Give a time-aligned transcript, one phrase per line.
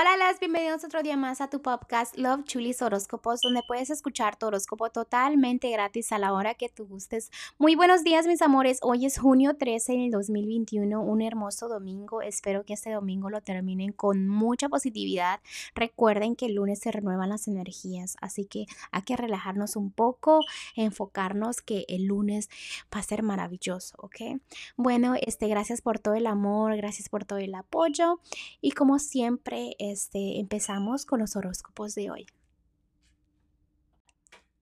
[0.00, 4.34] Hola, las bienvenidos otro día más a tu podcast Love Chulis Horóscopos, donde puedes escuchar
[4.36, 7.30] tu horóscopo totalmente gratis a la hora que tú gustes.
[7.58, 8.78] Muy buenos días, mis amores.
[8.80, 12.22] Hoy es junio 13 del 2021, un hermoso domingo.
[12.22, 15.40] Espero que este domingo lo terminen con mucha positividad.
[15.74, 20.40] Recuerden que el lunes se renuevan las energías, así que hay que relajarnos un poco,
[20.76, 22.48] enfocarnos que el lunes
[22.94, 24.40] va a ser maravilloso, ¿ok?
[24.78, 28.18] Bueno, este, gracias por todo el amor, gracias por todo el apoyo
[28.62, 32.26] y como siempre, este, empezamos con los horóscopos de hoy.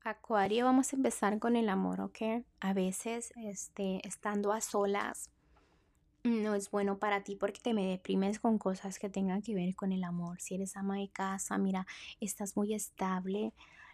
[0.02, 2.44] Acuario, vamos a empezar con el amor, ¿ok?
[2.60, 5.30] A veces, este, estando a solas,
[6.24, 9.74] no es bueno para ti porque te me deprimes con cosas que tengan que ver
[9.74, 10.40] con el amor.
[10.40, 11.86] Si eres ama de casa, mira,
[12.20, 13.52] estás muy estable,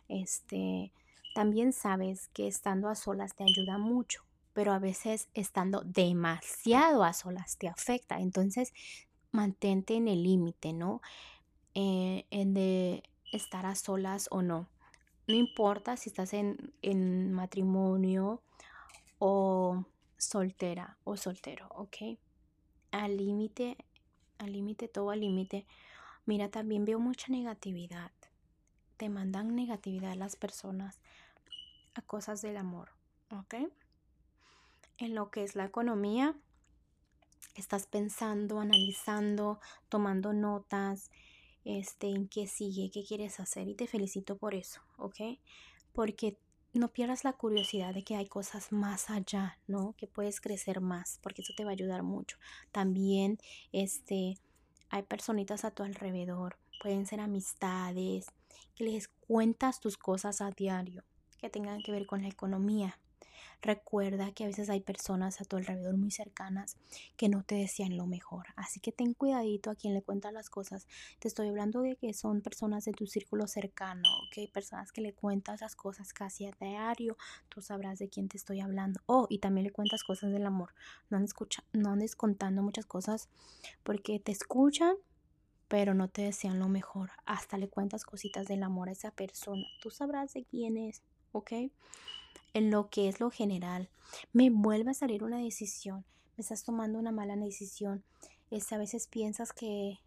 [0.09, 0.93] este,
[1.35, 7.13] también sabes que estando a solas te ayuda mucho, pero a veces estando demasiado a
[7.13, 8.21] solas te afecta.
[8.21, 8.73] Entonces,
[9.33, 11.03] mantente en el límite, ¿no?
[11.75, 13.03] Eh, en de
[13.33, 14.69] estar a solas o no.
[15.27, 18.43] No importa si estás en, en matrimonio
[19.19, 19.85] o
[20.17, 22.19] soltera o soltero, ¿ok?
[22.93, 23.77] Al límite,
[24.39, 25.67] al límite, todo al límite.
[26.27, 28.13] Mira, también veo mucha negatividad.
[28.97, 31.01] Te mandan negatividad las personas
[31.95, 32.91] a cosas del amor,
[33.31, 33.55] ¿ok?
[34.99, 36.37] En lo que es la economía,
[37.55, 41.11] estás pensando, analizando, tomando notas,
[41.65, 45.39] este, en qué sigue, qué quieres hacer y te felicito por eso, ¿ok?
[45.93, 46.37] Porque
[46.73, 49.95] no pierdas la curiosidad de que hay cosas más allá, ¿no?
[49.97, 52.37] Que puedes crecer más, porque eso te va a ayudar mucho.
[52.73, 53.39] También,
[53.73, 54.37] este,
[54.91, 58.27] hay personitas a tu alrededor, pueden ser amistades,
[58.75, 61.05] que les cuentas tus cosas a diario,
[61.39, 62.99] que tengan que ver con la economía,
[63.63, 66.77] Recuerda que a veces hay personas a tu alrededor muy cercanas
[67.17, 68.47] que no te desean lo mejor.
[68.57, 70.87] Así que ten cuidadito a quien le cuentas las cosas.
[71.19, 74.51] Te estoy hablando de que son personas de tu círculo cercano, ¿ok?
[74.53, 77.17] Personas que le cuentas las cosas casi a diario.
[77.49, 79.01] Tú sabrás de quién te estoy hablando.
[79.07, 80.75] Oh, y también le cuentas cosas del amor.
[81.11, 81.35] No andes,
[81.73, 83.29] no andes contando muchas cosas
[83.83, 84.97] porque te escuchan
[85.69, 87.11] pero no te desean lo mejor.
[87.25, 89.65] Hasta le cuentas cositas del amor a esa persona.
[89.81, 91.53] Tú sabrás de quién es, ¿ok?
[92.55, 93.91] En lo que es lo general.
[94.33, 96.05] Me vuelve a salir una decisión,
[96.37, 98.03] me estás tomando una mala decisión.
[98.51, 99.99] Es, a veces piensas que,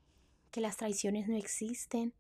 [0.52, 2.14] que las traiciones no existen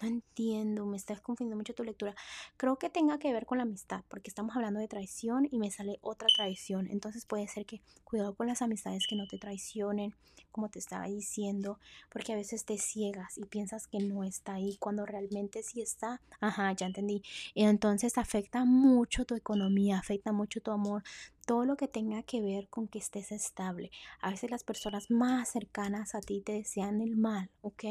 [0.00, 2.14] no entiendo, me estás confundiendo mucho tu lectura.
[2.56, 5.70] Creo que tenga que ver con la amistad, porque estamos hablando de traición y me
[5.70, 6.88] sale otra traición.
[6.90, 10.14] Entonces puede ser que cuidado con las amistades que no te traicionen,
[10.50, 11.78] como te estaba diciendo,
[12.10, 16.20] porque a veces te ciegas y piensas que no está ahí cuando realmente sí está.
[16.40, 17.22] Ajá, ya entendí.
[17.54, 21.02] Entonces afecta mucho tu economía, afecta mucho tu amor,
[21.46, 23.90] todo lo que tenga que ver con que estés estable.
[24.20, 27.84] A veces las personas más cercanas a ti te desean el mal, ¿ok?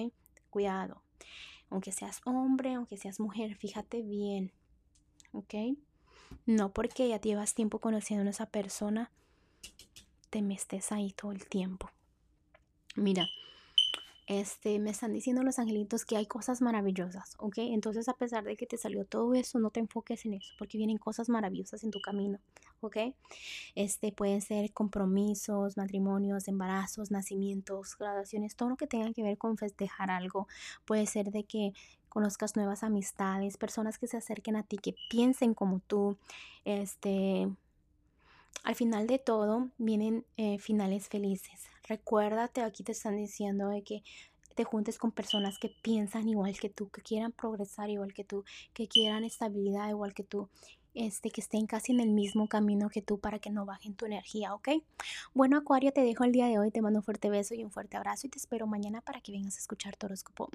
[0.50, 1.04] Cuidado
[1.70, 4.52] aunque seas hombre, aunque seas mujer, fíjate bien,
[5.34, 5.54] ¿ok?
[6.46, 9.12] No porque ya llevas tiempo conociendo a esa persona,
[10.30, 11.90] te me estés ahí todo el tiempo.
[12.96, 13.28] Mira,
[14.30, 17.58] este, me están diciendo los angelitos que hay cosas maravillosas, ¿ok?
[17.58, 20.78] Entonces, a pesar de que te salió todo eso, no te enfoques en eso, porque
[20.78, 22.38] vienen cosas maravillosas en tu camino,
[22.80, 22.98] ¿ok?
[23.74, 29.58] Este, pueden ser compromisos, matrimonios, embarazos, nacimientos, graduaciones, todo lo que tenga que ver con
[29.58, 30.48] festejar algo.
[30.86, 31.74] Puede ser de que
[32.08, 36.18] conozcas nuevas amistades, personas que se acerquen a ti, que piensen como tú,
[36.66, 37.50] este...
[38.64, 44.04] Al final de todo vienen eh, finales felices Recuérdate, aquí te están diciendo de que
[44.54, 48.46] te juntes con personas que piensan igual que tú, que quieran progresar igual que tú,
[48.74, 50.50] que quieran estabilidad igual que tú,
[50.94, 54.06] este, que estén casi en el mismo camino que tú para que no bajen tu
[54.06, 54.70] energía, ¿ok?
[55.34, 57.72] Bueno, Acuario, te dejo el día de hoy, te mando un fuerte beso y un
[57.72, 60.50] fuerte abrazo y te espero mañana para que vengas a escuchar tu horóscopo.